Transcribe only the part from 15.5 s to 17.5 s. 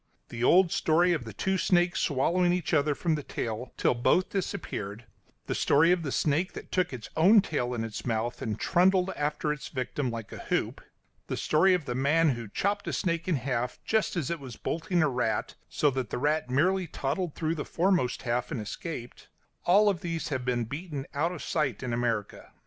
so that the rat merely toddled